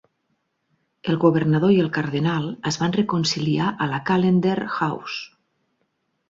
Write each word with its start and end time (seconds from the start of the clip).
El 1.11 1.17
governador 1.23 1.73
i 1.75 1.77
el 1.83 1.91
cardenal 1.97 2.47
es 2.71 2.79
van 2.85 2.95
reconciliar 2.97 3.69
a 3.85 3.89
la 3.93 4.01
Callendar 4.09 4.57
House. 4.79 5.21